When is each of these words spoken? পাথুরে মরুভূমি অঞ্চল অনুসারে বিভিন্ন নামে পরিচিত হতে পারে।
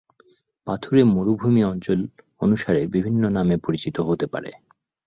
পাথুরে 0.67 1.03
মরুভূমি 1.05 1.61
অঞ্চল 1.63 1.99
অনুসারে 2.41 2.81
বিভিন্ন 2.87 3.23
নামে 3.29 3.55
পরিচিত 3.57 3.97
হতে 3.99 4.25
পারে। 4.27 4.51